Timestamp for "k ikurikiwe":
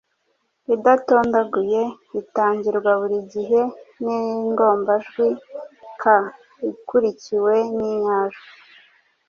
6.01-7.53